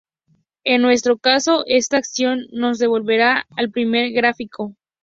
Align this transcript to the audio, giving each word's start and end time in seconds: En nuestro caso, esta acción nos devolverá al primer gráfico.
En 0.63 0.81
nuestro 0.81 1.19
caso, 1.19 1.63
esta 1.67 1.97
acción 1.97 2.47
nos 2.51 2.79
devolverá 2.79 3.45
al 3.55 3.69
primer 3.69 4.11
gráfico. 4.13 4.75